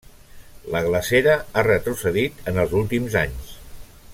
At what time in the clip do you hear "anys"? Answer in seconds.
3.25-3.53